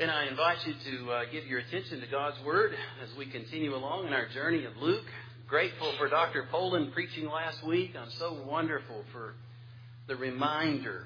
[0.00, 2.72] And I invite you to uh, give your attention to God's Word
[3.04, 5.04] as we continue along in our journey of Luke.
[5.46, 6.48] Grateful for Dr.
[6.50, 7.90] Poland preaching last week.
[8.00, 9.34] I'm so wonderful for
[10.08, 11.04] the reminder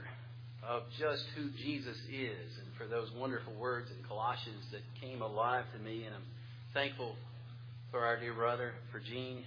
[0.63, 5.65] of just who Jesus is and for those wonderful words in Colossians that came alive
[5.77, 6.05] to me.
[6.05, 6.23] And I'm
[6.73, 7.17] thankful
[7.91, 9.43] for our dear brother, for Gene,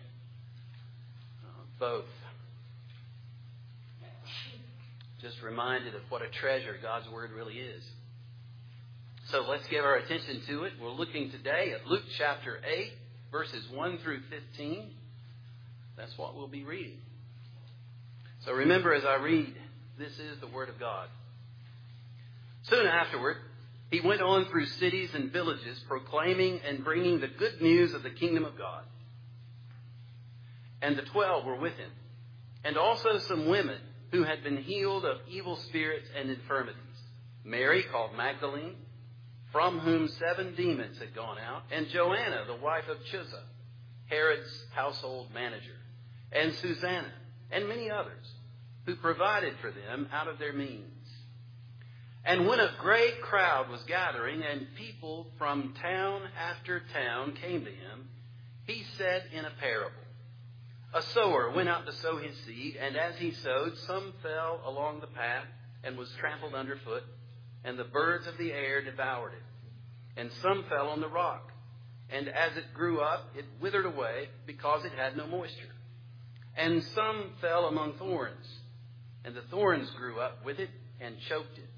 [1.46, 2.04] uh, both.
[5.22, 7.82] Just reminded of what a treasure God's Word really is.
[9.32, 10.74] So let's give our attention to it.
[10.82, 12.94] We're looking today at Luke chapter 8,
[13.30, 14.90] verses 1 through 15.
[15.98, 17.00] That's what we'll be reading.
[18.46, 19.54] So remember as I read,
[20.00, 21.10] this is the Word of God.
[22.64, 23.36] Soon afterward,
[23.92, 28.12] he went on through cities and villages, proclaiming and bringing the good news of the
[28.12, 28.84] kingdom of God.
[30.82, 31.92] And the twelve were with him,
[32.64, 33.80] and also some women
[34.12, 36.78] who had been healed of evil spirits and infirmities
[37.44, 38.76] Mary, called Magdalene
[39.52, 43.44] from whom seven demons had gone out, and Joanna, the wife of Chuza,
[44.08, 45.76] Herod's household manager,
[46.32, 47.12] and Susanna,
[47.52, 48.28] and many others,
[48.86, 50.84] who provided for them out of their means.
[52.26, 57.72] And when a great crowd was gathering, and people from town after town came to
[57.72, 58.10] him,
[58.66, 59.96] he said in a parable,
[60.94, 65.00] A sower went out to sow his seed, and as he sowed, some fell along
[65.00, 65.46] the path
[65.86, 67.04] and was trampled underfoot
[67.64, 70.20] and the birds of the air devoured it.
[70.20, 71.52] And some fell on the rock,
[72.10, 75.74] and as it grew up, it withered away because it had no moisture.
[76.56, 78.48] And some fell among thorns,
[79.24, 81.70] and the thorns grew up with it and choked it.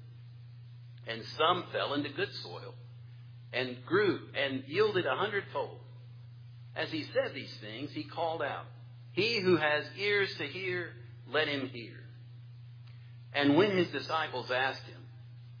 [1.06, 2.74] And some fell into good soil,
[3.52, 5.80] and grew and yielded a hundredfold.
[6.76, 8.64] As he said these things, he called out,
[9.12, 10.90] He who has ears to hear,
[11.28, 11.92] let him hear.
[13.34, 14.99] And when his disciples asked him,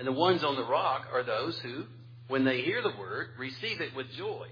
[0.00, 1.84] And the ones on the rock are those who,
[2.26, 4.46] when they hear the word, receive it with joy.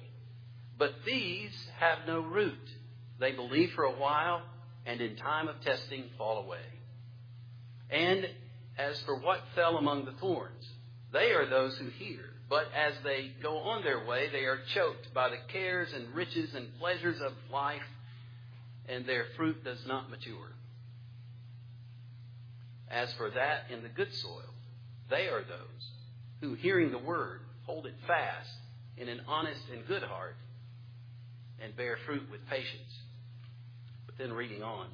[0.76, 2.68] But these have no root.
[3.18, 4.42] They believe for a while,
[4.84, 6.60] and in time of testing fall away.
[7.88, 8.28] And
[8.76, 10.68] as for what fell among the thorns,
[11.14, 12.28] they are those who hear.
[12.50, 16.54] But as they go on their way, they are choked by the cares and riches
[16.54, 17.80] and pleasures of life,
[18.86, 20.52] and their fruit does not mature.
[22.90, 24.44] As for that in the good soil,
[25.10, 25.90] they are those
[26.40, 28.50] who, hearing the word, hold it fast
[28.96, 30.36] in an honest and good heart
[31.62, 32.92] and bear fruit with patience.
[34.06, 34.86] But then reading on.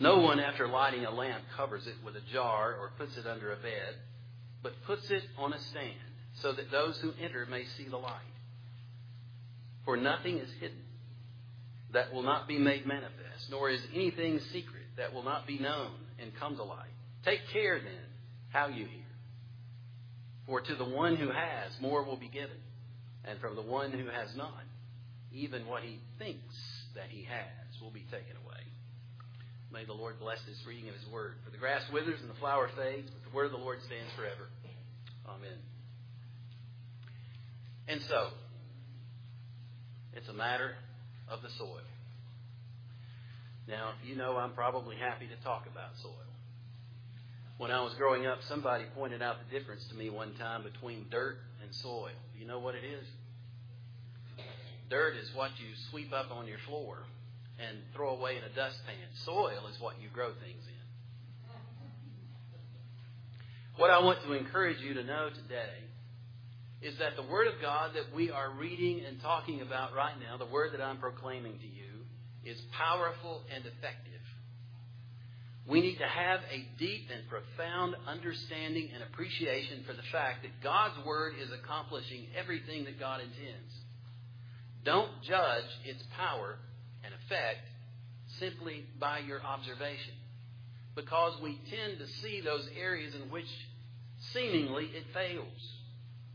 [0.00, 3.52] No one, after lighting a lamp, covers it with a jar or puts it under
[3.52, 3.96] a bed,
[4.62, 5.94] but puts it on a stand
[6.40, 8.20] so that those who enter may see the light.
[9.84, 10.82] For nothing is hidden
[11.92, 15.92] that will not be made manifest, nor is anything secret that will not be known
[16.20, 16.86] and come to light.
[17.24, 18.08] Take care then
[18.50, 19.04] how you hear.
[20.46, 22.56] For to the one who has, more will be given,
[23.24, 24.62] and from the one who has not,
[25.32, 26.54] even what he thinks
[26.94, 28.64] that he has will be taken away.
[29.70, 31.34] May the Lord bless this reading of his word.
[31.44, 34.10] For the grass withers and the flower fades, but the word of the Lord stands
[34.16, 34.48] forever.
[35.28, 35.58] Amen.
[37.86, 38.28] And so,
[40.14, 40.74] it's a matter
[41.28, 41.84] of the soil.
[43.68, 46.27] Now, you know I'm probably happy to talk about soil.
[47.58, 51.06] When I was growing up, somebody pointed out the difference to me one time between
[51.10, 52.10] dirt and soil.
[52.38, 53.04] You know what it is?
[54.88, 57.02] Dirt is what you sweep up on your floor
[57.58, 58.94] and throw away in a dustpan.
[59.24, 60.78] Soil is what you grow things in.
[63.76, 65.82] What I want to encourage you to know today
[66.80, 70.36] is that the Word of God that we are reading and talking about right now,
[70.36, 72.06] the Word that I'm proclaiming to you,
[72.44, 74.07] is powerful and effective.
[75.68, 80.62] We need to have a deep and profound understanding and appreciation for the fact that
[80.62, 83.72] God's Word is accomplishing everything that God intends.
[84.84, 86.56] Don't judge its power
[87.04, 87.60] and effect
[88.40, 90.14] simply by your observation,
[90.94, 93.48] because we tend to see those areas in which
[94.32, 95.68] seemingly it fails,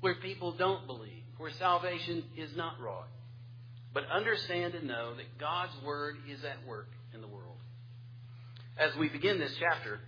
[0.02, 3.08] where people don't believe, where salvation is not wrought.
[3.94, 6.90] But understand and know that God's Word is at work.
[8.78, 10.00] As we begin this chapter,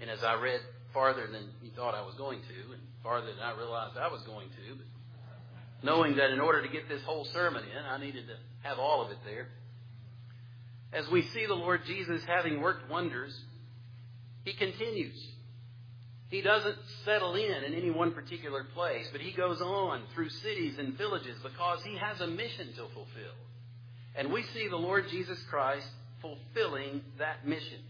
[0.00, 0.60] and as I read
[0.94, 4.22] farther than you thought I was going to, and farther than I realized I was
[4.22, 4.86] going to, but
[5.82, 9.04] knowing that in order to get this whole sermon in, I needed to have all
[9.04, 9.48] of it there.
[10.92, 13.36] As we see the Lord Jesus having worked wonders,
[14.44, 15.16] he continues.
[16.28, 20.78] He doesn't settle in in any one particular place, but he goes on through cities
[20.78, 23.34] and villages because he has a mission to fulfill.
[24.14, 25.86] And we see the Lord Jesus Christ
[26.20, 27.80] fulfilling that mission.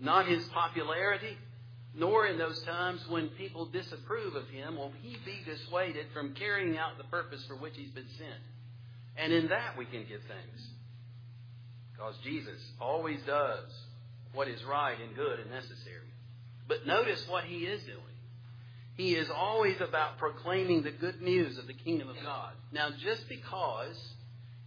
[0.00, 1.36] Not his popularity,
[1.94, 6.76] nor in those times when people disapprove of him will he be dissuaded from carrying
[6.76, 8.42] out the purpose for which he's been sent.
[9.16, 10.68] And in that we can give thanks.
[11.92, 13.70] Because Jesus always does
[14.32, 16.08] what is right and good and necessary.
[16.66, 18.00] But notice what he is doing.
[18.96, 22.52] He is always about proclaiming the good news of the kingdom of God.
[22.72, 23.96] Now, just because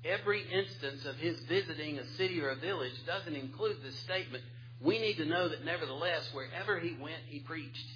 [0.08, 4.44] every instance of his visiting a city or a village doesn't include this statement,
[4.82, 7.88] we need to know that nevertheless, wherever he went, he preached.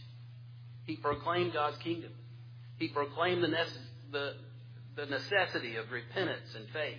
[0.85, 2.11] He proclaimed God's kingdom.
[2.77, 4.33] He proclaimed the, necess- the,
[4.95, 6.97] the necessity of repentance and faith.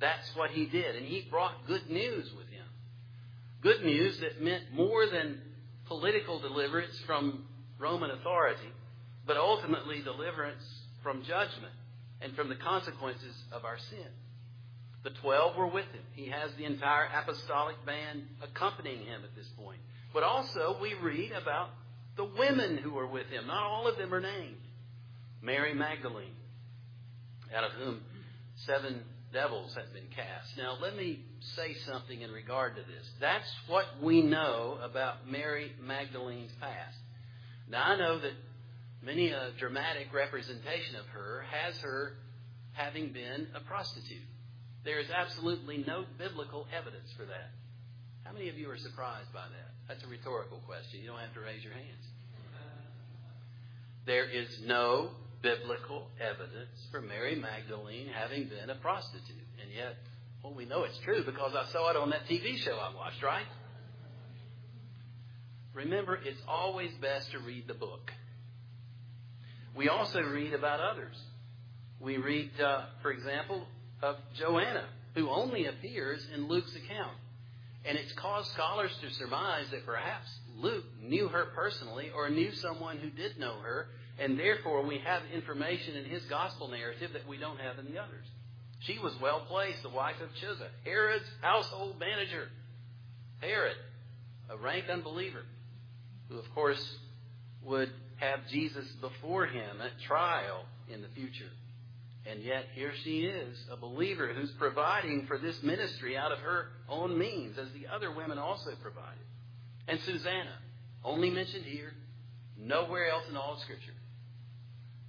[0.00, 0.96] That's what he did.
[0.96, 2.66] And he brought good news with him.
[3.62, 5.40] Good news that meant more than
[5.86, 7.44] political deliverance from
[7.78, 8.72] Roman authority,
[9.26, 10.62] but ultimately deliverance
[11.02, 11.72] from judgment
[12.20, 14.08] and from the consequences of our sin.
[15.04, 16.02] The twelve were with him.
[16.12, 19.78] He has the entire apostolic band accompanying him at this point.
[20.12, 21.70] But also, we read about
[22.16, 23.46] the women who were with him.
[23.46, 24.56] Not all of them are named.
[25.40, 26.34] Mary Magdalene,
[27.54, 28.00] out of whom
[28.66, 30.56] seven devils have been cast.
[30.56, 31.20] Now, let me
[31.54, 33.08] say something in regard to this.
[33.20, 36.96] That's what we know about Mary Magdalene's past.
[37.70, 38.32] Now, I know that
[39.02, 42.14] many a dramatic representation of her has her
[42.72, 44.22] having been a prostitute.
[44.84, 47.50] There is absolutely no biblical evidence for that.
[48.24, 49.70] How many of you are surprised by that?
[49.88, 51.00] That's a rhetorical question.
[51.00, 52.04] You don't have to raise your hands.
[54.06, 55.10] There is no
[55.42, 59.46] biblical evidence for Mary Magdalene having been a prostitute.
[59.62, 59.96] And yet,
[60.42, 63.22] well, we know it's true because I saw it on that TV show I watched,
[63.22, 63.46] right?
[65.74, 68.10] Remember, it's always best to read the book.
[69.78, 71.16] We also read about others.
[72.00, 73.64] We read, uh, for example,
[74.02, 77.16] of Joanna, who only appears in Luke's account.
[77.84, 80.26] And it's caused scholars to surmise that perhaps
[80.56, 83.86] Luke knew her personally or knew someone who did know her,
[84.18, 88.00] and therefore we have information in his gospel narrative that we don't have in the
[88.00, 88.26] others.
[88.80, 92.48] She was well placed, the wife of Chuza, Herod's household manager.
[93.38, 93.76] Herod,
[94.50, 95.44] a rank unbeliever,
[96.28, 96.96] who of course
[97.62, 101.50] would have Jesus before him at trial in the future.
[102.26, 106.66] And yet here she is, a believer who's providing for this ministry out of her
[106.88, 109.24] own means, as the other women also provided.
[109.86, 110.58] And Susanna,
[111.04, 111.92] only mentioned here,
[112.58, 113.94] nowhere else in all of Scripture,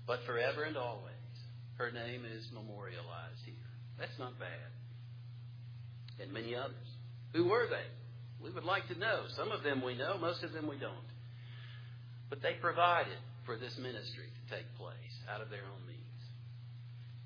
[0.07, 1.09] but forever and always.
[1.77, 3.55] Her name is memorialized here.
[3.97, 4.71] That's not bad.
[6.21, 6.75] And many others.
[7.33, 8.43] Who were they?
[8.43, 9.23] We would like to know.
[9.35, 11.08] Some of them we know, most of them we don't.
[12.29, 15.99] But they provided for this ministry to take place out of their own means.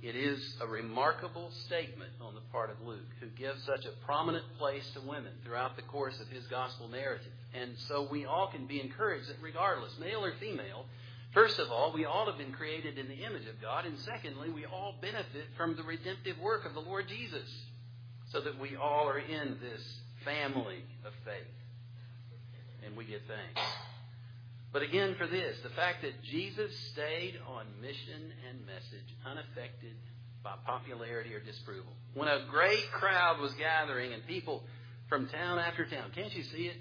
[0.02, 4.44] It is a remarkable statement on the part of Luke, who gives such a prominent
[4.58, 7.32] place to women throughout the course of his gospel narrative.
[7.54, 10.86] And so we all can be encouraged that regardless, male or female,
[11.34, 14.50] first of all, we all have been created in the image of God, and secondly,
[14.50, 17.50] we all benefit from the redemptive work of the Lord Jesus,
[18.32, 21.48] so that we all are in this family of faith.
[22.86, 23.62] And we give thanks.
[24.74, 29.94] But again, for this, the fact that Jesus stayed on mission and message unaffected
[30.44, 31.94] by popularity or disapproval.
[32.16, 34.64] When a great crowd was gathering and people
[35.08, 36.78] from town after town, can't you see it?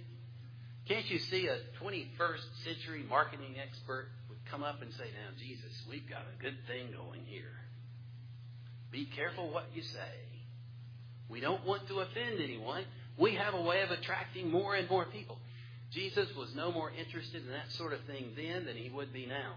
[0.89, 5.71] Can't you see a 21st century marketing expert would come up and say, Now, Jesus,
[5.89, 7.53] we've got a good thing going here.
[8.91, 10.15] Be careful what you say.
[11.29, 12.85] We don't want to offend anyone.
[13.19, 15.39] We have a way of attracting more and more people.
[15.93, 19.27] Jesus was no more interested in that sort of thing then than he would be
[19.27, 19.55] now.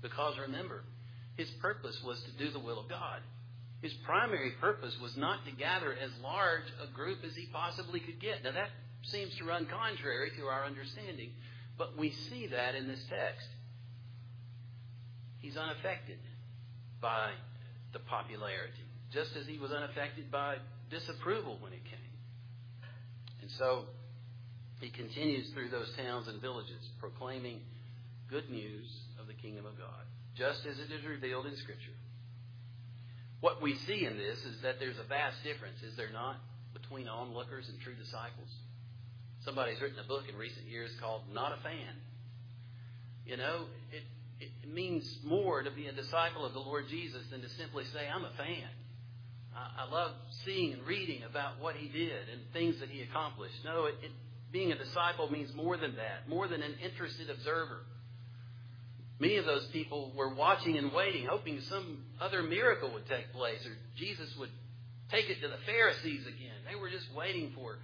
[0.00, 0.84] Because remember,
[1.36, 3.20] his purpose was to do the will of God.
[3.82, 8.20] His primary purpose was not to gather as large a group as he possibly could
[8.20, 8.42] get.
[8.44, 8.70] Now, that
[9.02, 11.30] seems to run contrary to our understanding,
[11.76, 13.48] but we see that in this text.
[15.38, 16.18] He's unaffected
[17.00, 17.30] by
[17.92, 20.56] the popularity, just as he was unaffected by
[20.90, 21.98] disapproval when it came.
[23.42, 23.84] And so,
[24.80, 27.60] he continues through those towns and villages, proclaiming
[28.30, 28.86] good news
[29.20, 30.06] of the kingdom of God,
[30.36, 31.96] just as it is revealed in Scripture.
[33.40, 36.36] What we see in this is that there's a vast difference, is there not,
[36.72, 38.50] between onlookers and true disciples?
[39.44, 41.94] Somebody's written a book in recent years called Not a Fan.
[43.24, 44.02] You know, it,
[44.40, 48.08] it means more to be a disciple of the Lord Jesus than to simply say,
[48.08, 48.68] I'm a fan.
[49.54, 50.12] I, love
[50.44, 53.56] seeing and reading about what he did and things that he accomplished.
[53.64, 54.12] No, it, it,
[54.52, 57.80] being a disciple means more than that, more than an interested observer.
[59.20, 63.64] Many of those people were watching and waiting, hoping some other miracle would take place
[63.66, 64.50] or Jesus would
[65.10, 66.54] take it to the Pharisees again.
[66.70, 67.78] They were just waiting for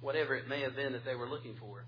[0.00, 1.84] whatever it may have been that they were looking for.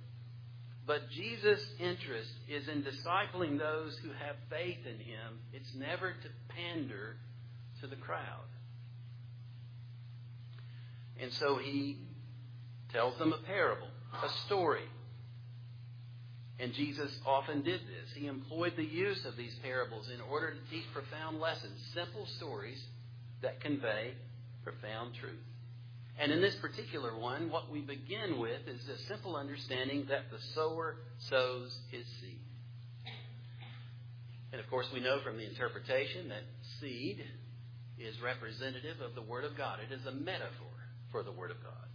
[0.86, 5.38] But Jesus' interest is in discipling those who have faith in him.
[5.52, 7.16] It's never to pander
[7.80, 8.46] to the crowd.
[11.20, 11.98] And so he
[12.92, 14.84] tells them a parable, a story.
[16.58, 18.12] And Jesus often did this.
[18.14, 22.80] He employed the use of these parables in order to teach profound lessons, simple stories
[23.40, 24.14] that convey
[24.62, 25.42] profound truth.
[26.18, 30.38] And in this particular one, what we begin with is a simple understanding that the
[30.54, 32.38] sower sows his seed.
[34.52, 36.42] And of course, we know from the interpretation that
[36.80, 37.24] seed
[37.98, 39.78] is representative of the Word of God.
[39.80, 40.76] It is a metaphor
[41.10, 41.88] for the Word of God.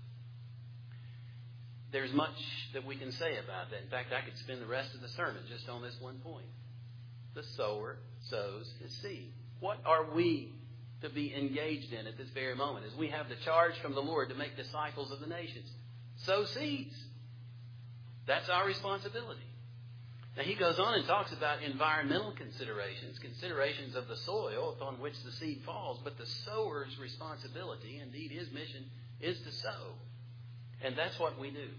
[1.92, 2.36] There's much
[2.74, 3.82] that we can say about that.
[3.82, 6.48] In fact, I could spend the rest of the sermon just on this one point.
[7.34, 7.98] The sower
[8.30, 9.32] sows his seed.
[9.60, 10.54] What are we
[11.02, 14.02] to be engaged in at this very moment as we have the charge from the
[14.02, 15.70] Lord to make disciples of the nations.
[16.18, 16.96] Sow seeds.
[18.26, 19.42] That's our responsibility.
[20.36, 25.16] Now, he goes on and talks about environmental considerations, considerations of the soil upon which
[25.24, 28.86] the seed falls, but the sower's responsibility, indeed his mission,
[29.20, 29.94] is to sow.
[30.84, 31.70] And that's what we do.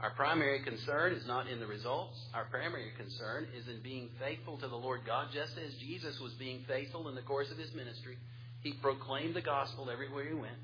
[0.00, 2.18] Our primary concern is not in the results.
[2.34, 6.32] Our primary concern is in being faithful to the Lord God, just as Jesus was
[6.34, 8.18] being faithful in the course of his ministry.
[8.60, 10.58] He proclaimed the gospel everywhere he went.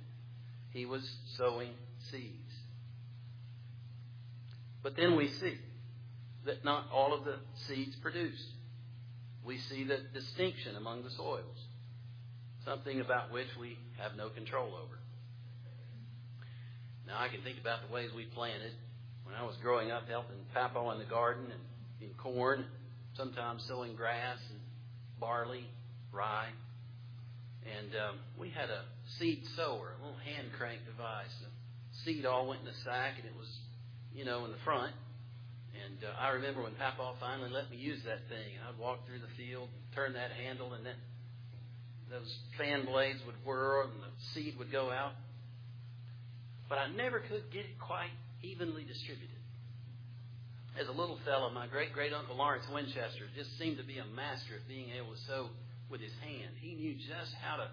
[0.73, 1.03] He was
[1.39, 1.71] sowing
[2.11, 2.53] seeds.
[4.83, 5.59] But then we see
[6.45, 7.37] that not all of the
[7.67, 8.47] seeds produced.
[9.45, 11.57] We see the distinction among the soils,
[12.65, 15.00] something about which we have no control over.
[17.11, 18.71] Now, I can think about the ways we planted
[19.25, 21.61] when I was growing up, helping Papa in the garden and
[22.01, 22.65] in corn,
[23.17, 24.61] sometimes sowing grass and
[25.19, 25.67] barley,
[26.13, 26.55] rye.
[27.67, 28.87] And um, we had a
[29.19, 31.35] seed sower, a little hand crank device.
[31.43, 31.51] The
[32.05, 33.51] seed all went in a sack, and it was,
[34.15, 34.95] you know, in the front.
[35.75, 38.55] And uh, I remember when Papa finally let me use that thing.
[38.63, 40.95] I'd walk through the field, turn that handle, and then
[42.09, 45.13] those fan blades would whir, and the seed would go out.
[46.71, 48.15] But I never could get it quite
[48.47, 49.35] evenly distributed.
[50.79, 54.07] As a little fellow, my great great uncle Lawrence Winchester just seemed to be a
[54.15, 55.51] master at being able to sow
[55.91, 56.55] with his hand.
[56.63, 57.67] He knew just how to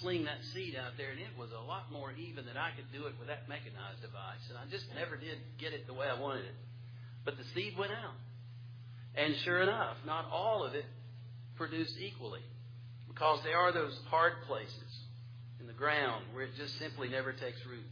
[0.00, 2.88] sling that seed out there, and it was a lot more even than I could
[2.90, 4.40] do it with that mechanized device.
[4.48, 6.56] And I just never did get it the way I wanted it.
[7.24, 8.16] But the seed went out.
[9.14, 10.86] And sure enough, not all of it
[11.56, 12.44] produced equally.
[13.08, 14.92] Because there are those hard places
[15.60, 17.84] in the ground where it just simply never takes root.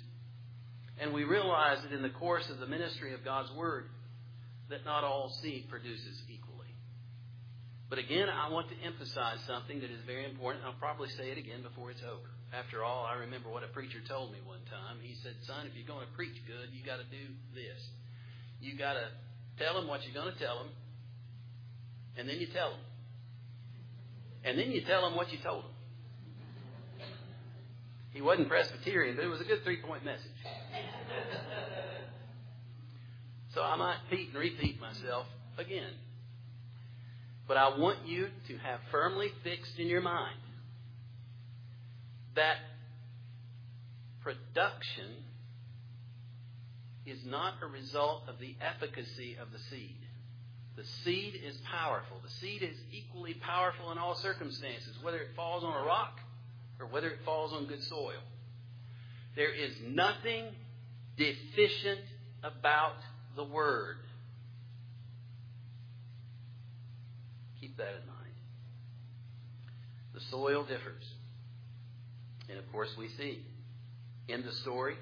[0.99, 3.89] And we realize that in the course of the ministry of God's Word,
[4.71, 6.75] that not all seed produces equally.
[7.89, 10.65] But again, I want to emphasize something that is very important.
[10.65, 12.31] I'll probably say it again before it's over.
[12.53, 14.99] After all, I remember what a preacher told me one time.
[15.03, 17.81] He said, Son, if you're going to preach good, you got to do this.
[18.61, 19.07] You got to
[19.63, 20.69] tell them what you're going to tell them,
[22.17, 22.81] and then you tell them.
[24.45, 25.71] And then you tell them what you told them.
[28.13, 30.31] He wasn't Presbyterian, but it was a good three point message.
[33.57, 35.95] So I might repeat and repeat myself again.
[37.49, 40.37] But I want you to have firmly fixed in your mind
[42.35, 42.59] that
[44.21, 45.25] production
[47.07, 49.97] is not a result of the efficacy of the seed.
[50.77, 52.19] The seed is powerful.
[52.23, 56.19] The seed is equally powerful in all circumstances, whether it falls on a rock
[56.79, 58.21] or whether it falls on good soil.
[59.35, 60.45] There is nothing
[61.17, 62.01] deficient
[62.43, 62.97] about
[63.37, 63.99] the Word.
[67.61, 68.35] Keep that in mind.
[70.15, 71.05] The soil differs.
[72.49, 73.43] And of course, we see
[74.29, 74.97] in the story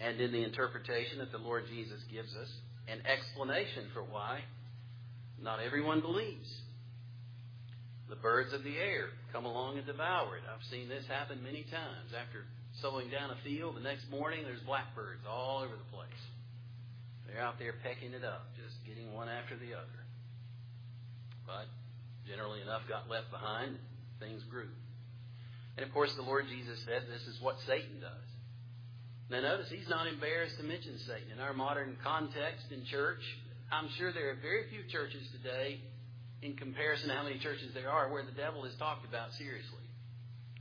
[0.00, 2.48] and in the interpretation that the Lord Jesus gives us
[2.88, 4.40] an explanation for why
[5.42, 6.48] not everyone believes.
[8.08, 10.42] The birds of the air come along and devour it.
[10.52, 12.10] I've seen this happen many times.
[12.10, 12.44] After
[12.82, 16.08] sowing down a field, the next morning there's blackbirds all over the place.
[17.30, 20.00] They're out there pecking it up, just getting one after the other.
[21.46, 21.70] But
[22.26, 23.78] generally enough got left behind, and
[24.18, 24.68] things grew.
[25.76, 28.28] And of course, the Lord Jesus said this is what Satan does.
[29.30, 31.30] Now, notice he's not embarrassed to mention Satan.
[31.32, 33.22] In our modern context in church,
[33.70, 35.80] I'm sure there are very few churches today,
[36.42, 39.86] in comparison to how many churches there are, where the devil is talked about seriously.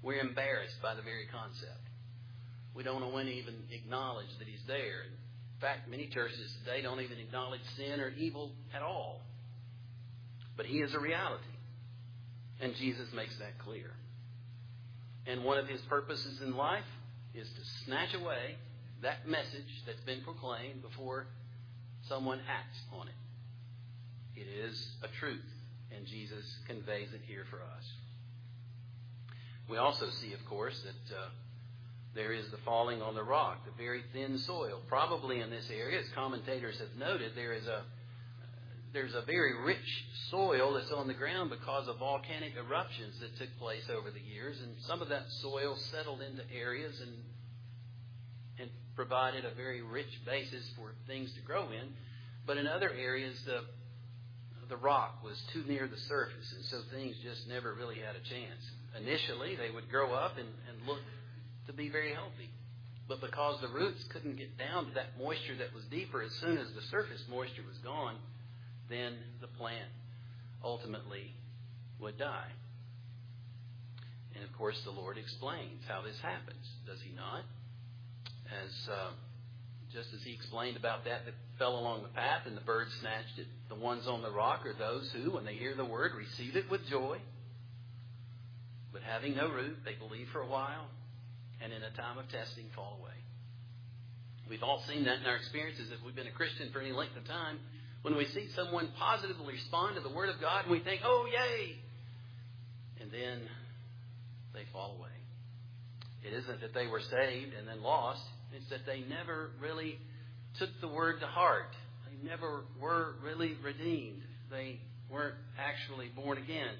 [0.03, 1.81] We're embarrassed by the very concept.
[2.75, 5.09] We don't want to even acknowledge that he's there.
[5.59, 9.19] In fact, many churches today don't even acknowledge sin or evil at all.
[10.55, 11.43] But he is a reality.
[12.61, 13.91] And Jesus makes that clear.
[15.27, 16.87] And one of his purposes in life
[17.35, 18.55] is to snatch away
[19.01, 21.27] that message that's been proclaimed before
[22.07, 24.39] someone acts on it.
[24.39, 25.45] It is a truth,
[25.93, 27.85] and Jesus conveys it here for us.
[29.69, 31.27] We also see, of course, that uh,
[32.19, 34.81] there is the falling on the rock, the very thin soil.
[34.89, 37.83] Probably in this area, as commentators have noted, there is a
[38.91, 43.47] there's a very rich soil that's on the ground because of volcanic eruptions that took
[43.57, 47.13] place over the years, and some of that soil settled into areas and
[48.59, 51.87] and provided a very rich basis for things to grow in.
[52.45, 53.61] But in other areas, the
[54.67, 58.23] the rock was too near the surface, and so things just never really had a
[58.27, 58.59] chance.
[58.99, 60.99] Initially, they would grow up and, and look
[61.69, 62.49] to be very healthy.
[63.07, 66.57] But because the roots couldn't get down to that moisture that was deeper, as soon
[66.57, 68.15] as the surface moisture was gone,
[68.89, 69.89] then the plant
[70.63, 71.31] ultimately
[71.99, 72.49] would die.
[74.35, 77.43] And of course, the Lord explains how this happens, does He not?
[78.45, 79.11] As uh,
[79.93, 83.37] just as He explained about that that fell along the path and the birds snatched
[83.37, 86.55] it, the ones on the rock are those who, when they hear the word, receive
[86.55, 87.17] it with joy.
[88.91, 90.87] But having no root, they believe for a while,
[91.61, 93.17] and in a time of testing, fall away.
[94.49, 97.15] We've all seen that in our experiences if we've been a Christian for any length
[97.15, 97.59] of time
[98.01, 101.27] when we see someone positively respond to the Word of God and we think, oh,
[101.27, 101.75] yay!
[103.01, 103.41] And then
[104.53, 105.09] they fall away.
[106.23, 108.21] It isn't that they were saved and then lost,
[108.53, 109.99] it's that they never really
[110.57, 111.75] took the Word to heart.
[112.07, 114.21] They never were really redeemed.
[114.49, 116.75] They weren't actually born again.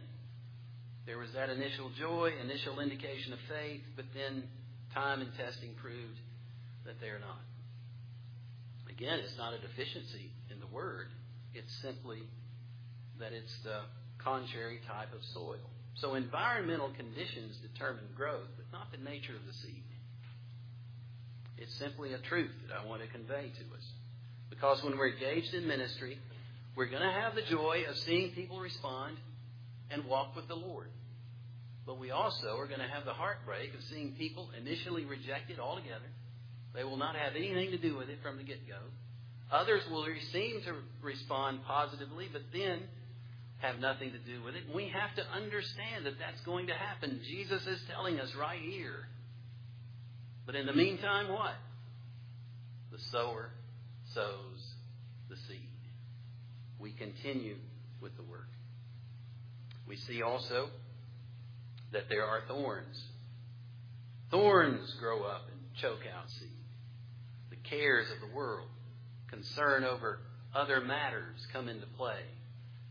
[1.06, 4.44] There was that initial joy, initial indication of faith, but then
[4.94, 6.20] time and testing proved
[6.86, 7.42] that they're not.
[8.90, 11.08] Again, it's not a deficiency in the word.
[11.54, 12.20] It's simply
[13.20, 13.82] that it's the
[14.18, 15.60] contrary type of soil.
[15.96, 19.84] So environmental conditions determine growth, but not the nature of the seed.
[21.58, 23.86] It's simply a truth that I want to convey to us.
[24.50, 26.18] Because when we're engaged in ministry,
[26.76, 29.18] we're going to have the joy of seeing people respond
[29.92, 30.88] and walk with the Lord.
[31.90, 36.06] But we also are going to have the heartbreak of seeing people initially rejected altogether
[36.74, 38.78] they will not have anything to do with it from the get go.
[39.52, 42.82] Others will seem to respond positively, but then
[43.58, 44.64] have nothing to do with it.
[44.74, 47.20] We have to understand that that's going to happen.
[47.28, 49.08] Jesus is telling us right here.
[50.46, 51.56] But in the meantime, what?
[52.92, 53.50] The sower
[54.14, 54.64] sows
[55.30, 55.68] the seed.
[56.80, 57.56] We continue
[58.00, 58.48] with the work.
[59.88, 60.70] We see also
[61.92, 63.02] that there are thorns.
[64.32, 66.50] Thorns grow up and choke out seed
[67.50, 68.68] The cares of the world,
[69.30, 70.20] concern over
[70.54, 72.22] other matters come into play,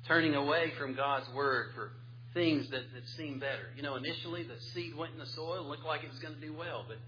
[0.07, 1.93] turning away from God's word for
[2.35, 3.71] things that, that seem better.
[3.77, 6.41] You know, initially the seed went in the soil looked like it was going to
[6.41, 6.99] do well, but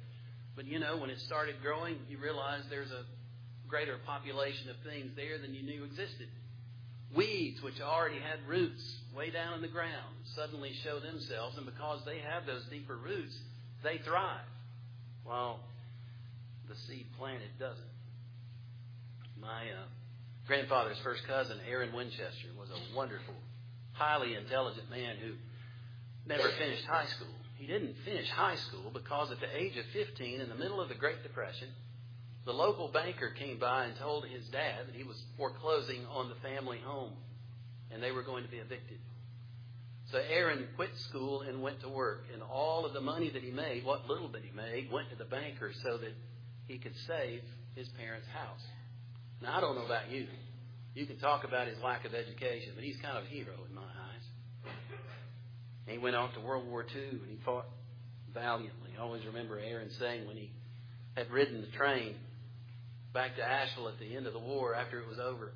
[0.56, 3.04] but you know, when it started growing, you realize there's a
[3.68, 6.28] greater population of things there than you knew existed.
[7.14, 8.82] Weeds, which already had roots
[9.16, 13.36] way down in the ground, suddenly show themselves, and because they have those deeper roots,
[13.82, 14.46] they thrive.
[15.24, 15.60] While
[16.68, 17.84] the seed planted doesn't.
[19.40, 19.88] My uh,
[20.46, 23.34] grandfather's first cousin, Aaron Winchester, was a wonderful,
[23.92, 25.32] highly intelligent man who
[26.26, 27.34] never finished high school.
[27.58, 30.88] He didn't finish high school because at the age of 15, in the middle of
[30.88, 31.68] the Great Depression,
[32.44, 36.34] the local banker came by and told his dad that he was foreclosing on the
[36.36, 37.12] family home
[37.92, 38.98] and they were going to be evicted.
[40.10, 43.52] So Aaron quit school and went to work, and all of the money that he
[43.52, 46.12] made, what little that he made, went to the banker so that
[46.66, 47.42] he could save
[47.76, 48.62] his parents' house.
[49.40, 50.26] Now, I don't know about you.
[50.94, 53.74] You can talk about his lack of education, but he's kind of a hero in
[53.74, 54.72] my eyes.
[55.86, 57.66] And he went off to World War II and he fought
[58.34, 58.90] valiantly.
[58.98, 60.50] I always remember Aaron saying when he
[61.16, 62.16] had ridden the train
[63.12, 65.52] back to Asheville at the end of the war after it was over,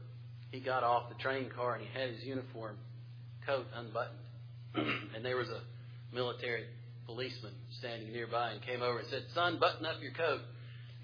[0.51, 2.77] he got off the train car and he had his uniform
[3.47, 4.19] coat unbuttoned.
[5.15, 5.61] and there was a
[6.15, 6.65] military
[7.07, 10.41] policeman standing nearby and came over and said, Son, button up your coat.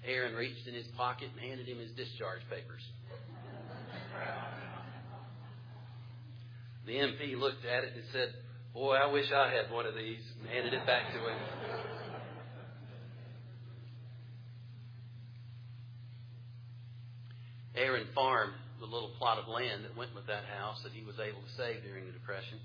[0.05, 2.81] Aaron reached in his pocket and handed him his discharge papers.
[6.85, 8.33] The MP looked at it and said,
[8.73, 12.00] Boy, I wish I had one of these, and handed it back to him.
[17.81, 21.19] Aaron farmed the little plot of land that went with that house that he was
[21.19, 22.59] able to save during the Depression.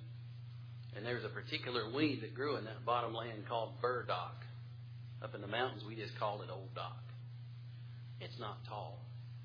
[0.95, 4.45] And there's a particular weed that grew in that bottom land called burdock.
[5.23, 7.03] Up in the mountains, we just call it old dock.
[8.21, 8.99] It's not tall.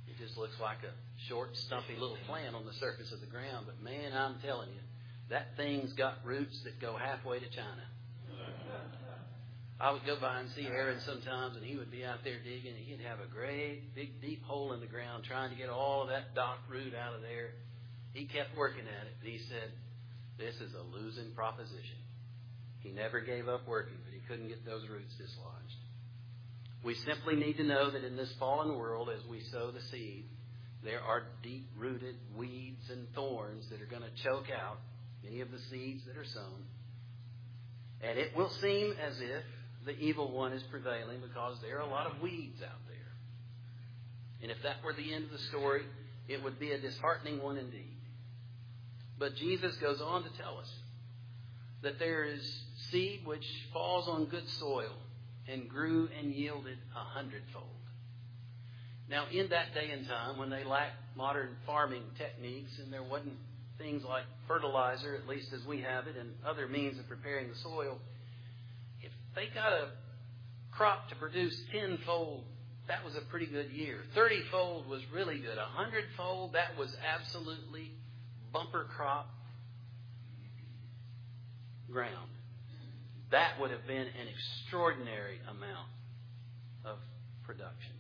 [0.07, 0.91] It just looks like a
[1.29, 3.65] short, stumpy little plant on the surface of the ground.
[3.65, 4.81] But man, I'm telling you,
[5.29, 7.83] that thing's got roots that go halfway to China.
[9.81, 12.77] I would go by and see Aaron sometimes, and he would be out there digging,
[12.77, 16.03] and he'd have a great, big, deep hole in the ground trying to get all
[16.03, 17.49] of that dock root out of there.
[18.13, 19.71] He kept working at it, but he said,
[20.37, 21.97] This is a losing proposition.
[22.81, 25.81] He never gave up working, but he couldn't get those roots dislodged.
[26.83, 30.25] We simply need to know that in this fallen world, as we sow the seed,
[30.83, 34.77] there are deep rooted weeds and thorns that are going to choke out
[35.23, 36.65] many of the seeds that are sown.
[38.01, 39.43] And it will seem as if
[39.85, 42.97] the evil one is prevailing because there are a lot of weeds out there.
[44.41, 45.83] And if that were the end of the story,
[46.27, 47.97] it would be a disheartening one indeed.
[49.17, 50.71] But Jesus goes on to tell us
[51.83, 52.41] that there is
[52.91, 54.93] seed which falls on good soil
[55.47, 57.65] and grew and yielded a hundredfold.
[59.09, 63.35] Now, in that day and time, when they lacked modern farming techniques and there wasn't
[63.77, 67.55] things like fertilizer, at least as we have it, and other means of preparing the
[67.55, 67.99] soil,
[69.35, 69.89] they got a
[70.71, 72.43] crop to produce tenfold.
[72.87, 73.99] That was a pretty good year.
[74.15, 75.57] Thirtyfold was really good.
[75.57, 77.91] A hundredfold, that was absolutely
[78.51, 79.29] bumper crop
[81.91, 82.29] ground.
[83.31, 85.87] That would have been an extraordinary amount
[86.83, 86.97] of
[87.45, 87.93] production.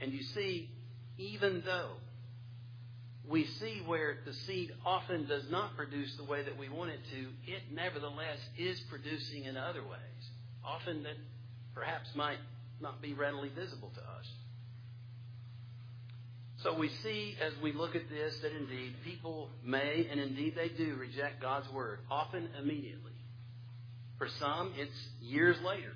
[0.00, 0.70] And you see,
[1.18, 1.92] even though
[3.28, 7.00] we see where the seed often does not produce the way that we want it
[7.12, 10.30] to, it nevertheless is producing in other ways,
[10.64, 11.16] often that
[11.74, 12.38] perhaps might
[12.80, 14.26] not be readily visible to us.
[16.62, 20.68] So we see as we look at this that indeed people may, and indeed they
[20.68, 23.12] do, reject God's word, often immediately.
[24.18, 25.92] For some, it's years later,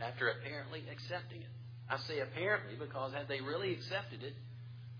[0.00, 1.48] after apparently accepting it.
[1.90, 4.34] I say apparently because had they really accepted it,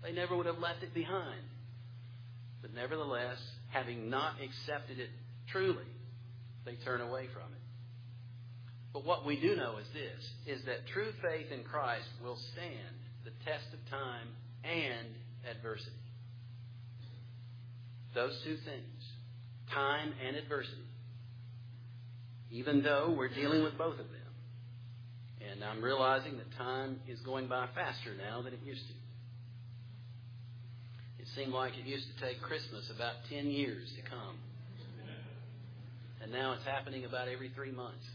[0.03, 1.41] they never would have left it behind.
[2.61, 3.37] But nevertheless,
[3.69, 5.09] having not accepted it
[5.47, 5.87] truly,
[6.65, 7.59] they turn away from it.
[8.93, 12.95] But what we do know is this is that true faith in Christ will stand
[13.23, 14.27] the test of time
[14.63, 15.07] and
[15.49, 15.91] adversity.
[18.15, 19.03] Those two things,
[19.73, 20.81] time and adversity.
[22.51, 24.15] Even though we're dealing with both of them.
[25.51, 28.93] And I'm realizing that time is going by faster now than it used to
[31.35, 34.35] seemed like it used to take Christmas about 10 years to come.
[36.21, 38.05] And now it's happening about every three months.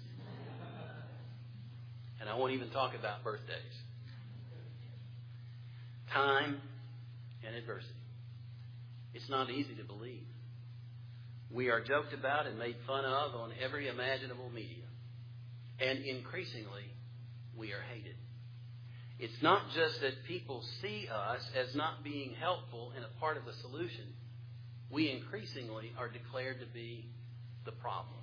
[2.20, 3.76] And I won't even talk about birthdays.
[6.12, 6.60] Time
[7.46, 7.92] and adversity.
[9.14, 10.22] It's not easy to believe.
[11.50, 14.84] We are joked about and made fun of on every imaginable media.
[15.80, 16.84] And increasingly,
[17.56, 18.16] we are hated.
[19.18, 23.44] It's not just that people see us as not being helpful and a part of
[23.44, 24.06] the solution.
[24.90, 27.08] We increasingly are declared to be
[27.64, 28.20] the problem.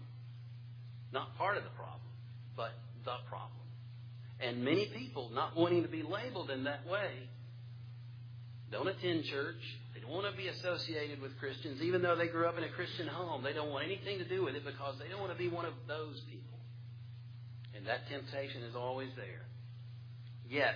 [1.13, 2.11] Not part of the problem,
[2.55, 2.71] but
[3.05, 3.51] the problem.
[4.39, 7.11] And many people, not wanting to be labeled in that way,
[8.71, 9.61] don't attend church.
[9.93, 12.69] They don't want to be associated with Christians, even though they grew up in a
[12.69, 13.43] Christian home.
[13.43, 15.65] They don't want anything to do with it because they don't want to be one
[15.65, 16.59] of those people.
[17.75, 19.45] And that temptation is always there.
[20.51, 20.75] Yet,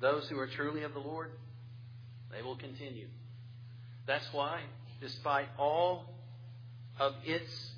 [0.00, 1.32] those who are truly of the Lord,
[2.30, 3.08] they will continue.
[4.06, 4.60] That's why,
[5.00, 6.04] despite all
[7.00, 7.72] of its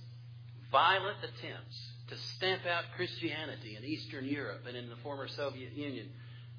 [0.71, 6.09] violent attempts to stamp out Christianity in Eastern Europe and in the former Soviet Union,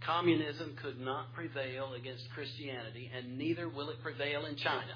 [0.01, 4.95] communism could not prevail against Christianity, and neither will it prevail in China.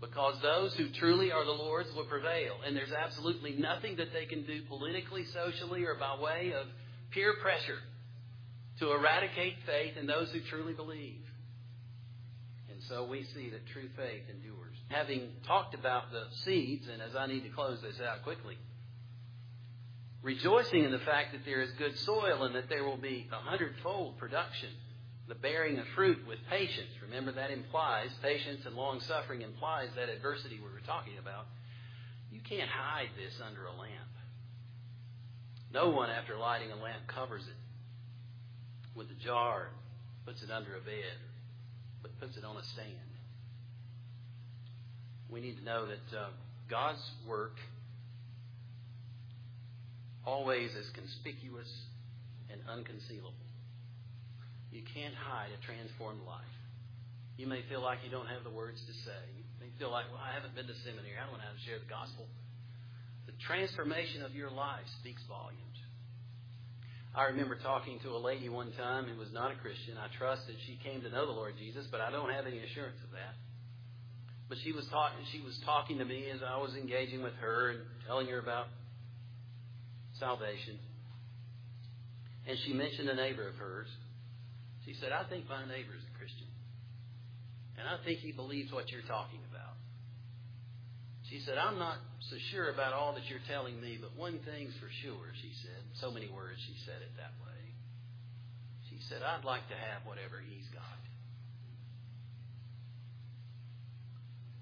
[0.00, 2.54] Because those who truly are the Lord's will prevail.
[2.64, 6.66] And there's absolutely nothing that they can do politically, socially, or by way of
[7.10, 7.78] peer pressure
[8.80, 11.22] to eradicate faith in those who truly believe.
[12.70, 14.76] And so we see that true faith endures.
[14.88, 18.56] Having talked about the seeds, and as I need to close this out quickly,
[20.22, 23.36] rejoicing in the fact that there is good soil and that there will be a
[23.36, 24.70] hundredfold production,
[25.28, 26.90] the bearing of fruit with patience.
[27.02, 31.46] Remember, that implies patience and long suffering implies that adversity we were talking about.
[32.30, 34.17] You can't hide this under a lamp.
[35.72, 39.68] No one, after lighting a lamp, covers it with a jar,
[40.24, 41.18] puts it under a bed,
[42.02, 42.88] but puts it on a stand.
[45.30, 46.28] We need to know that uh,
[46.70, 47.56] God's work
[50.24, 51.68] always is conspicuous
[52.50, 53.48] and unconcealable.
[54.72, 56.44] You can't hide a transformed life.
[57.36, 59.22] You may feel like you don't have the words to say.
[59.36, 61.16] You may feel like, well, I haven't been to seminary.
[61.16, 62.26] I don't know how to share the gospel.
[63.28, 65.60] The transformation of your life speaks volumes.
[67.14, 70.00] I remember talking to a lady one time who was not a Christian.
[70.00, 72.56] I trust that she came to know the Lord Jesus, but I don't have any
[72.64, 73.36] assurance of that.
[74.48, 75.18] But she was talking.
[75.30, 78.68] She was talking to me as I was engaging with her and telling her about
[80.18, 80.78] salvation.
[82.48, 83.88] And she mentioned a neighbor of hers.
[84.86, 86.48] She said, "I think my neighbor is a Christian."
[87.76, 89.47] And I think he believes what you're talking about.
[91.30, 91.96] She said, I'm not
[92.30, 95.82] so sure about all that you're telling me, but one thing's for sure, she said.
[96.00, 97.60] So many words she said it that way.
[98.88, 100.84] She said, I'd like to have whatever he's got.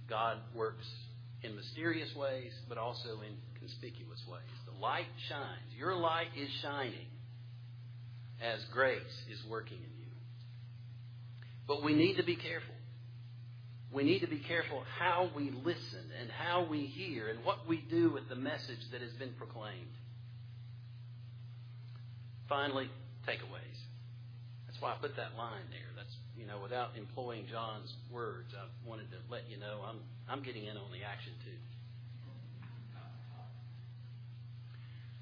[0.09, 0.87] God works
[1.43, 4.55] in mysterious ways, but also in conspicuous ways.
[4.67, 5.71] The light shines.
[5.79, 7.11] Your light is shining
[8.43, 9.01] as grace
[9.31, 10.13] is working in you.
[11.67, 12.76] But we need to be careful
[13.93, 17.85] we need to be careful how we listen and how we hear and what we
[17.89, 19.95] do with the message that has been proclaimed.
[22.49, 22.91] Finally,
[23.27, 23.79] takeaways.
[24.67, 25.89] That's why I put that line there.
[25.97, 30.43] That's you know, without employing John's words, I wanted to let you know I'm I'm
[30.45, 31.59] getting in on the action too.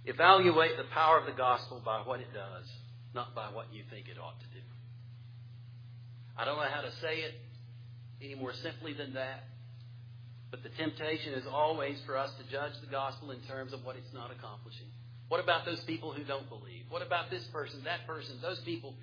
[0.07, 2.67] Evaluate the power of the gospel by what it does,
[3.15, 4.61] not by what you think it ought to do.
[6.37, 7.33] I don't know how to say it
[8.23, 9.45] any more simply than that.
[10.51, 13.97] But the temptation is always for us to judge the gospel in terms of what
[13.97, 14.87] it's not accomplishing.
[15.29, 16.85] What about those people who don't believe?
[16.91, 18.95] What about this person, that person, those people?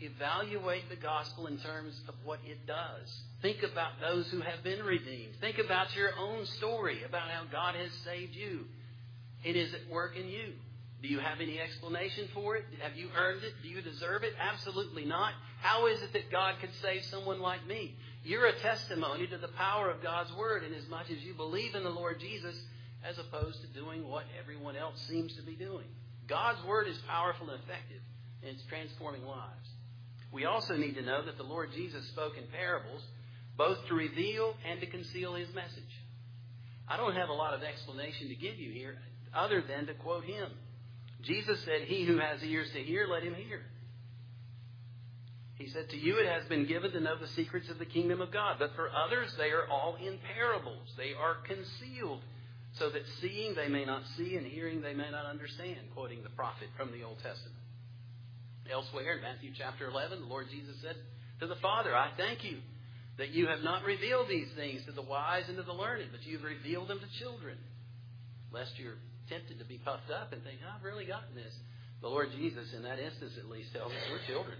[0.00, 3.22] Evaluate the gospel in terms of what it does.
[3.42, 5.34] Think about those who have been redeemed.
[5.40, 8.66] Think about your own story, about how God has saved you.
[9.44, 10.52] It is at work in you.
[11.02, 12.64] Do you have any explanation for it?
[12.80, 13.54] Have you earned it?
[13.62, 14.34] Do you deserve it?
[14.38, 15.32] Absolutely not.
[15.60, 17.96] How is it that God could save someone like me?
[18.24, 21.74] You're a testimony to the power of God's Word in as much as you believe
[21.74, 22.56] in the Lord Jesus
[23.04, 25.86] as opposed to doing what everyone else seems to be doing.
[26.26, 28.02] God's Word is powerful and effective,
[28.42, 29.68] and it's transforming lives.
[30.32, 33.02] We also need to know that the Lord Jesus spoke in parables,
[33.56, 35.82] both to reveal and to conceal His message.
[36.86, 38.98] I don't have a lot of explanation to give you here
[39.34, 40.50] other than to quote Him.
[41.22, 43.62] Jesus said, He who has ears to hear, let him hear.
[45.58, 48.20] He said, To you it has been given to know the secrets of the kingdom
[48.20, 50.86] of God, but for others they are all in parables.
[50.96, 52.22] They are concealed,
[52.78, 56.30] so that seeing they may not see and hearing they may not understand, quoting the
[56.30, 57.58] prophet from the Old Testament.
[58.70, 60.94] Elsewhere in Matthew chapter 11, the Lord Jesus said
[61.40, 62.58] to the Father, I thank you
[63.16, 66.24] that you have not revealed these things to the wise and to the learned, but
[66.24, 67.58] you've revealed them to children,
[68.52, 71.52] lest you're tempted to be puffed up and think, I've really gotten this.
[72.00, 74.58] The Lord Jesus, in that instance at least, tells us we're children.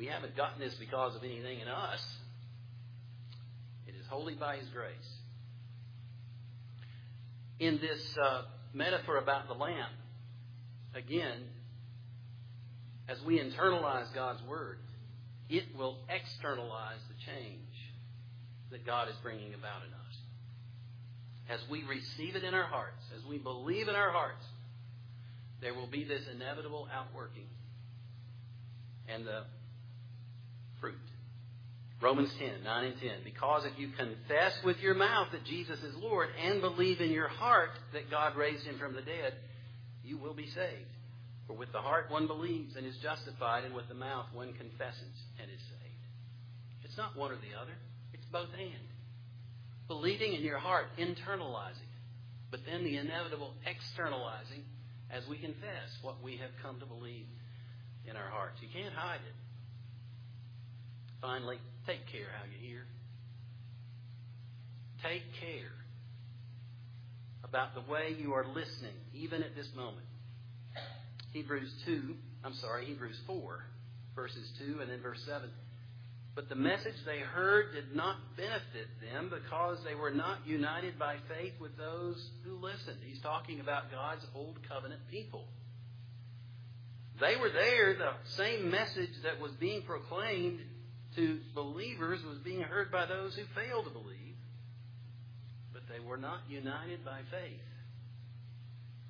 [0.00, 2.02] We haven't gotten this because of anything in us.
[3.86, 4.94] It is wholly by His grace.
[7.58, 9.92] In this uh, metaphor about the lamp,
[10.94, 11.36] again,
[13.10, 14.78] as we internalize God's Word,
[15.50, 17.60] it will externalize the change
[18.70, 21.60] that God is bringing about in us.
[21.60, 24.46] As we receive it in our hearts, as we believe in our hearts,
[25.60, 27.48] there will be this inevitable outworking.
[29.06, 29.42] And the.
[32.00, 33.10] Romans 10, 9 and 10.
[33.24, 37.28] Because if you confess with your mouth that Jesus is Lord and believe in your
[37.28, 39.34] heart that God raised him from the dead,
[40.02, 40.88] you will be saved.
[41.46, 45.16] For with the heart one believes and is justified, and with the mouth one confesses
[45.40, 46.04] and is saved.
[46.84, 47.72] It's not one or the other,
[48.12, 48.86] it's both and.
[49.88, 51.90] Believing in your heart, internalizing,
[52.50, 54.62] but then the inevitable externalizing
[55.10, 57.26] as we confess what we have come to believe
[58.08, 58.58] in our hearts.
[58.62, 59.34] You can't hide it.
[61.20, 61.58] Finally,
[61.90, 62.86] take care how you hear.
[65.02, 65.72] Take care
[67.42, 70.06] about the way you are listening, even at this moment.
[71.32, 73.64] Hebrews 2, I'm sorry, Hebrews 4,
[74.14, 75.48] verses 2 and then verse 7.
[76.36, 81.16] But the message they heard did not benefit them because they were not united by
[81.28, 82.98] faith with those who listened.
[83.04, 85.44] He's talking about God's old covenant people.
[87.20, 90.60] They were there, the same message that was being proclaimed
[91.16, 94.36] to believers was being heard by those who failed to believe,
[95.72, 97.60] but they were not united by faith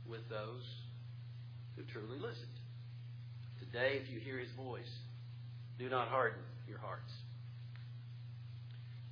[0.09, 0.65] with those
[1.77, 2.57] who truly listened.
[3.61, 4.91] Today, if you hear his voice,
[5.79, 7.13] do not harden your hearts.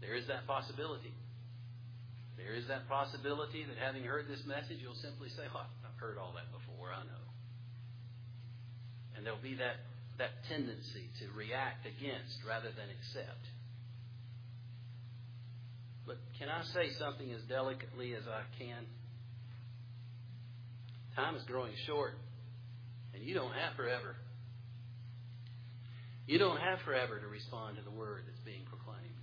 [0.00, 1.12] There is that possibility.
[2.36, 6.16] There is that possibility that having heard this message, you'll simply say, oh, I've heard
[6.18, 7.24] all that before, I know.
[9.16, 9.76] And there'll be that
[10.18, 13.44] that tendency to react against rather than accept.
[16.06, 18.86] But can I say something as delicately as I can?
[21.14, 22.14] Time is growing short,
[23.14, 24.16] and you don't have forever.
[26.26, 29.18] You don't have forever to respond to the word that's being proclaimed.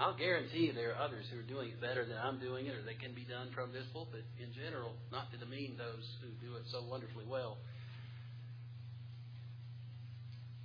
[0.00, 2.74] I'll guarantee you there are others who are doing it better than I'm doing it,
[2.74, 6.32] or that can be done from this pulpit in general, not to demean those who
[6.40, 7.58] do it so wonderfully well.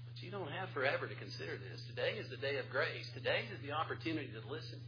[0.07, 1.83] But you don't have forever to consider this.
[1.87, 3.07] Today is the day of grace.
[3.13, 4.79] Today is the opportunity to listen.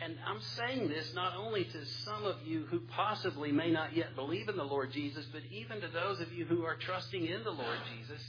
[0.00, 4.16] And I'm saying this not only to some of you who possibly may not yet
[4.16, 7.44] believe in the Lord Jesus, but even to those of you who are trusting in
[7.44, 8.22] the Lord Jesus.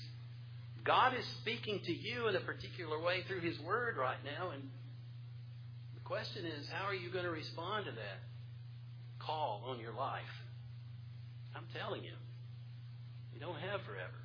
[0.84, 4.51] God is speaking to you in a particular way through His Word right now.
[4.51, 4.63] And
[5.95, 8.19] the question is, how are you going to respond to that
[9.19, 10.21] call on your life?
[11.56, 12.12] I'm telling you,
[13.34, 14.22] you don't have forever.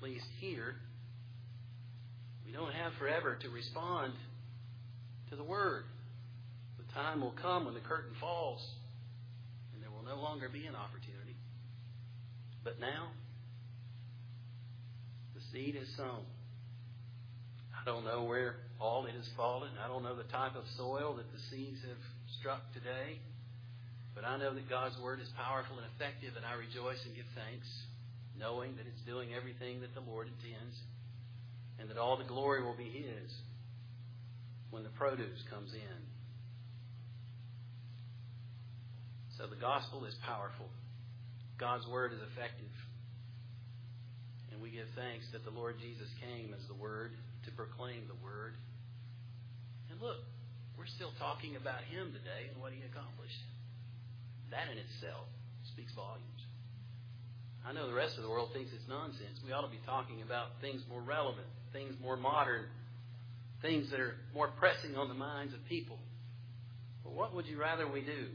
[0.00, 0.76] At least here,
[2.46, 4.14] we don't have forever to respond
[5.28, 5.84] to the Word.
[6.78, 8.64] The time will come when the curtain falls
[9.74, 11.36] and there will no longer be an opportunity.
[12.64, 13.08] But now,
[15.34, 16.24] the seed is sown.
[17.76, 19.70] I don't know where all it has fallen.
[19.82, 22.00] I don't know the type of soil that the seeds have
[22.40, 23.20] struck today.
[24.14, 27.28] But I know that God's Word is powerful and effective, and I rejoice and give
[27.36, 27.68] thanks,
[28.40, 30.74] knowing that it's doing everything that the Lord intends,
[31.78, 33.30] and that all the glory will be His
[34.70, 36.00] when the produce comes in.
[39.36, 40.68] So the gospel is powerful.
[41.56, 42.72] God's word is effective.
[44.52, 47.12] And we give thanks that the Lord Jesus came as the word
[47.44, 48.52] to proclaim the word.
[49.88, 50.20] And look,
[50.76, 53.40] we're still talking about him today and what he accomplished.
[54.52, 55.24] That in itself
[55.72, 56.29] speaks volumes.
[57.70, 59.38] I know the rest of the world thinks it's nonsense.
[59.46, 62.64] We ought to be talking about things more relevant, things more modern,
[63.62, 65.96] things that are more pressing on the minds of people.
[67.04, 68.26] But what would you rather we do?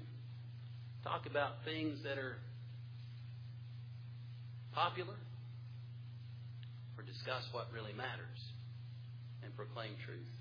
[1.04, 2.38] Talk about things that are
[4.71, 5.15] popular
[6.98, 8.39] or discuss what really matters
[9.43, 10.32] and proclaim truth?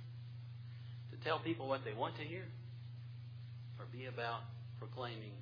[1.11, 2.45] To tell people what they want to hear
[3.81, 4.43] or be about
[4.79, 5.33] proclaiming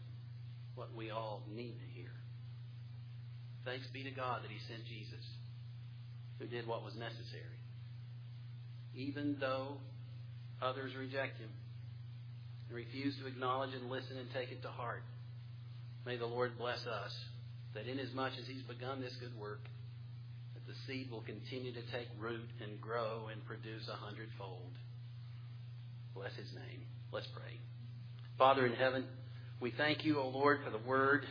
[0.75, 2.09] what we all need to hear?
[3.65, 5.25] Thanks be to God that He sent Jesus,
[6.39, 7.63] who did what was necessary
[8.95, 9.77] even though
[10.61, 11.49] others reject him
[12.69, 15.03] and refuse to acknowledge and listen and take it to heart.
[16.05, 17.13] May the Lord bless us
[17.75, 19.63] that inasmuch as he's begun this good work,
[20.55, 24.73] that the seed will continue to take root and grow and produce a hundredfold.
[26.15, 26.83] Bless his name.
[27.13, 27.59] Let's pray.
[28.37, 29.05] Father in heaven,
[29.61, 31.25] we thank you, O Lord, for the word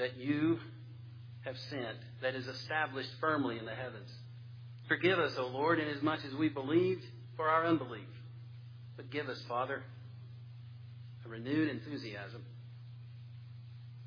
[0.00, 0.58] that you
[1.42, 4.10] have sent that is established firmly in the heavens.
[4.88, 7.04] Forgive us, O Lord, inasmuch as we believed
[7.36, 8.08] for our unbelief.
[8.96, 9.82] But give us, Father,
[11.24, 12.42] a renewed enthusiasm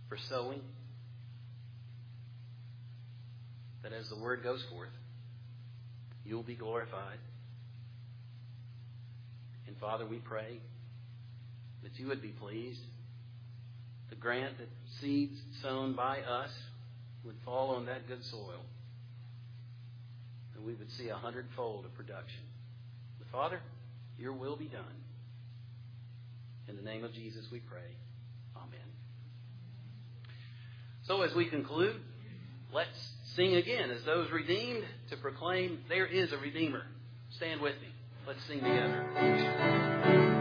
[0.10, 0.62] for sowing,
[3.84, 4.90] that as the word goes forth,
[6.26, 7.20] you will be glorified.
[9.68, 10.60] And Father, we pray
[11.84, 12.82] that you would be pleased
[14.10, 14.70] to grant that
[15.04, 16.50] seeds sown by us
[17.26, 18.64] would fall on that good soil
[20.56, 22.42] and we would see a hundredfold of production.
[23.20, 23.60] But Father,
[24.18, 24.84] your will be done.
[26.70, 27.82] In the name of Jesus we pray.
[28.56, 28.80] Amen.
[31.06, 32.00] So as we conclude,
[32.74, 36.84] let's sing again as those redeemed to proclaim there is a Redeemer.
[37.32, 37.90] Stand with me.
[38.26, 40.33] Let's sing together.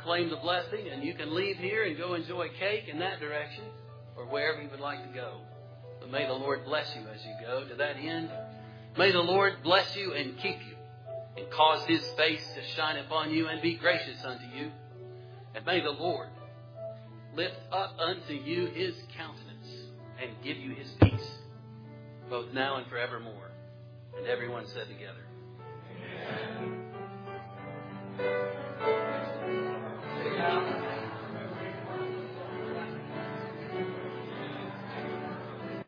[0.00, 3.64] Proclaim the blessing, and you can leave here and go enjoy cake in that direction
[4.16, 5.40] or wherever you would like to go.
[6.00, 7.68] But may the Lord bless you as you go.
[7.68, 8.30] To that end,
[8.96, 10.76] may the Lord bless you and keep you,
[11.36, 14.70] and cause his face to shine upon you and be gracious unto you.
[15.54, 16.28] And may the Lord
[17.34, 19.68] lift up unto you his countenance
[20.20, 21.30] and give you his peace,
[22.30, 23.50] both now and forevermore.
[24.16, 25.26] And everyone said together,
[28.18, 28.59] Amen.